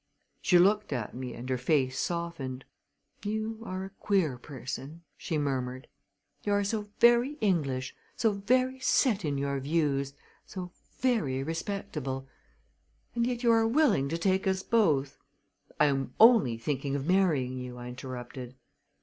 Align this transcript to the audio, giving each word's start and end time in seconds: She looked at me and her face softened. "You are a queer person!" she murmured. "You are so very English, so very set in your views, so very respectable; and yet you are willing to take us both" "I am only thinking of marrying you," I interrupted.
She 0.41 0.57
looked 0.57 0.91
at 0.91 1.13
me 1.13 1.35
and 1.35 1.47
her 1.47 1.59
face 1.59 1.99
softened. 1.99 2.65
"You 3.23 3.59
are 3.63 3.85
a 3.85 3.91
queer 3.99 4.39
person!" 4.39 5.03
she 5.15 5.37
murmured. 5.37 5.87
"You 6.43 6.53
are 6.53 6.63
so 6.63 6.87
very 6.99 7.33
English, 7.33 7.95
so 8.15 8.31
very 8.31 8.79
set 8.79 9.23
in 9.23 9.37
your 9.37 9.59
views, 9.59 10.15
so 10.43 10.71
very 11.01 11.43
respectable; 11.43 12.27
and 13.13 13.27
yet 13.27 13.43
you 13.43 13.51
are 13.51 13.67
willing 13.67 14.09
to 14.09 14.17
take 14.17 14.47
us 14.47 14.63
both" 14.63 15.19
"I 15.79 15.85
am 15.85 16.15
only 16.19 16.57
thinking 16.57 16.95
of 16.95 17.05
marrying 17.07 17.59
you," 17.59 17.77
I 17.77 17.87
interrupted. 17.89 18.55